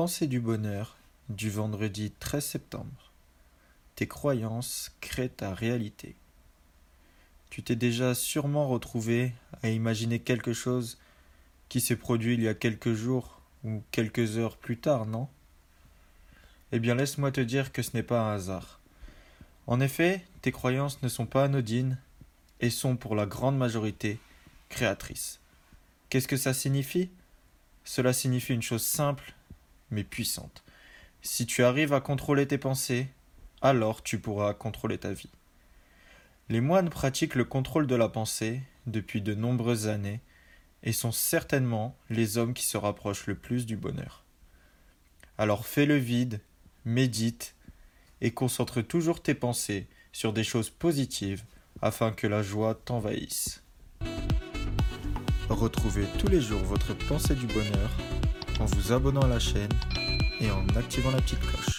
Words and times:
Pensée 0.00 0.28
du 0.28 0.40
bonheur 0.40 0.96
du 1.28 1.50
vendredi 1.50 2.10
13 2.10 2.42
septembre. 2.42 3.12
Tes 3.96 4.08
croyances 4.08 4.96
créent 5.02 5.28
ta 5.28 5.52
réalité. 5.52 6.16
Tu 7.50 7.62
t'es 7.62 7.76
déjà 7.76 8.14
sûrement 8.14 8.66
retrouvé 8.66 9.34
à 9.62 9.68
imaginer 9.68 10.18
quelque 10.18 10.54
chose 10.54 10.98
qui 11.68 11.82
s'est 11.82 11.96
produit 11.96 12.32
il 12.32 12.40
y 12.40 12.48
a 12.48 12.54
quelques 12.54 12.94
jours 12.94 13.42
ou 13.62 13.82
quelques 13.90 14.38
heures 14.38 14.56
plus 14.56 14.78
tard, 14.78 15.04
non? 15.04 15.28
Eh 16.72 16.78
bien 16.78 16.94
laisse-moi 16.94 17.30
te 17.30 17.42
dire 17.42 17.70
que 17.70 17.82
ce 17.82 17.90
n'est 17.92 18.02
pas 18.02 18.22
un 18.22 18.36
hasard. 18.36 18.80
En 19.66 19.80
effet, 19.80 20.26
tes 20.40 20.50
croyances 20.50 21.02
ne 21.02 21.10
sont 21.10 21.26
pas 21.26 21.44
anodines 21.44 21.98
et 22.60 22.70
sont 22.70 22.96
pour 22.96 23.14
la 23.14 23.26
grande 23.26 23.58
majorité 23.58 24.18
créatrices. 24.70 25.40
Qu'est-ce 26.08 26.26
que 26.26 26.38
ça 26.38 26.54
signifie? 26.54 27.10
Cela 27.84 28.14
signifie 28.14 28.54
une 28.54 28.62
chose 28.62 28.82
simple 28.82 29.34
mais 29.90 30.04
puissante. 30.04 30.64
Si 31.22 31.46
tu 31.46 31.62
arrives 31.62 31.92
à 31.92 32.00
contrôler 32.00 32.46
tes 32.46 32.58
pensées, 32.58 33.08
alors 33.62 34.02
tu 34.02 34.18
pourras 34.18 34.54
contrôler 34.54 34.98
ta 34.98 35.12
vie. 35.12 35.30
Les 36.48 36.60
moines 36.60 36.90
pratiquent 36.90 37.34
le 37.34 37.44
contrôle 37.44 37.86
de 37.86 37.94
la 37.94 38.08
pensée 38.08 38.62
depuis 38.86 39.20
de 39.20 39.34
nombreuses 39.34 39.86
années 39.86 40.20
et 40.82 40.92
sont 40.92 41.12
certainement 41.12 41.96
les 42.08 42.38
hommes 42.38 42.54
qui 42.54 42.64
se 42.64 42.76
rapprochent 42.76 43.26
le 43.26 43.34
plus 43.34 43.66
du 43.66 43.76
bonheur. 43.76 44.24
Alors 45.38 45.66
fais 45.66 45.86
le 45.86 45.96
vide, 45.96 46.40
médite 46.84 47.54
et 48.20 48.32
concentre 48.32 48.80
toujours 48.80 49.22
tes 49.22 49.34
pensées 49.34 49.86
sur 50.12 50.32
des 50.32 50.44
choses 50.44 50.70
positives 50.70 51.44
afin 51.82 52.12
que 52.12 52.26
la 52.26 52.42
joie 52.42 52.74
t'envahisse. 52.74 53.62
Retrouvez 55.48 56.06
tous 56.18 56.28
les 56.28 56.40
jours 56.40 56.60
votre 56.60 56.94
pensée 56.94 57.34
du 57.34 57.46
bonheur 57.46 57.90
en 58.60 58.66
vous 58.66 58.92
abonnant 58.92 59.22
à 59.22 59.28
la 59.28 59.38
chaîne 59.38 59.72
et 60.40 60.50
en 60.50 60.64
activant 60.76 61.10
la 61.10 61.20
petite 61.20 61.40
cloche. 61.40 61.70